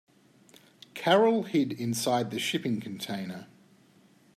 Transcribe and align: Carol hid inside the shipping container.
Carol 0.95 1.43
hid 1.43 1.71
inside 1.73 2.31
the 2.31 2.39
shipping 2.39 2.81
container. 2.81 3.45